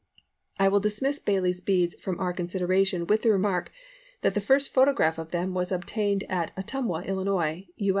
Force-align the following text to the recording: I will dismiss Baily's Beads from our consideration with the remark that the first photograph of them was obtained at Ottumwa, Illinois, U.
I 0.57 0.67
will 0.67 0.79
dismiss 0.79 1.19
Baily's 1.19 1.61
Beads 1.61 1.93
from 1.93 2.19
our 2.19 2.33
consideration 2.33 3.05
with 3.05 3.21
the 3.21 3.29
remark 3.29 3.71
that 4.21 4.33
the 4.33 4.41
first 4.41 4.73
photograph 4.73 5.19
of 5.19 5.29
them 5.29 5.53
was 5.53 5.71
obtained 5.71 6.23
at 6.27 6.51
Ottumwa, 6.57 7.03
Illinois, 7.05 7.67
U. 7.75 7.89